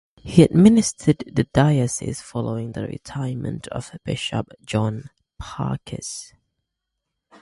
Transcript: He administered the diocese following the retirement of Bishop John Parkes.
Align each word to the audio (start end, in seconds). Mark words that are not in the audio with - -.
He 0.23 0.41
administered 0.41 1.23
the 1.31 1.43
diocese 1.43 2.21
following 2.23 2.71
the 2.71 2.87
retirement 2.87 3.67
of 3.67 3.91
Bishop 4.03 4.49
John 4.65 5.11
Parkes. 5.37 6.33